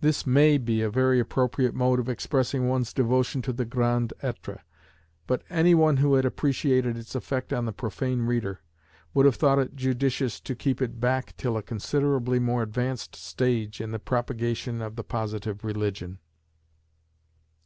This 0.00 0.26
may 0.26 0.56
be 0.56 0.80
a 0.80 0.88
very 0.88 1.20
appropriate 1.20 1.74
mode 1.74 1.98
of 2.00 2.08
expressing 2.08 2.66
one's 2.66 2.94
devotion 2.94 3.42
to 3.42 3.52
the 3.52 3.66
Grand 3.66 4.14
Etre: 4.24 4.60
but 5.26 5.42
any 5.50 5.74
one 5.74 5.98
who 5.98 6.14
had 6.14 6.24
appreciated 6.24 6.96
its 6.96 7.14
effect 7.14 7.52
on 7.52 7.66
the 7.66 7.74
profane 7.74 8.22
reader, 8.22 8.62
would 9.12 9.26
have 9.26 9.36
thought 9.36 9.58
it 9.58 9.76
judicious 9.76 10.40
to 10.40 10.54
keep 10.56 10.80
it 10.80 10.98
back 10.98 11.36
till 11.36 11.58
a 11.58 11.62
considerably 11.62 12.38
more 12.38 12.62
advanced 12.62 13.14
stage 13.14 13.82
in 13.82 13.90
the 13.90 13.98
propagation 13.98 14.80
of 14.80 14.96
the 14.96 15.04
Positive 15.04 15.62
Religion. 15.62 16.18